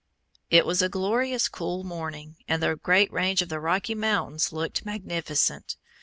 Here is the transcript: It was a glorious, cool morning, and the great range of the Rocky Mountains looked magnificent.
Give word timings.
It 0.49 0.65
was 0.65 0.81
a 0.81 0.89
glorious, 0.89 1.47
cool 1.47 1.83
morning, 1.83 2.37
and 2.47 2.63
the 2.63 2.75
great 2.75 3.13
range 3.13 3.43
of 3.43 3.49
the 3.49 3.59
Rocky 3.59 3.93
Mountains 3.93 4.51
looked 4.51 4.83
magnificent. 4.83 5.77